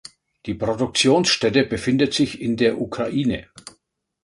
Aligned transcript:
Die 0.47 0.55
Produktionsstätte 0.55 1.63
befindet 1.63 2.11
sich 2.15 2.41
in 2.41 2.57
der 2.57 2.81
Ukraine. 2.81 3.49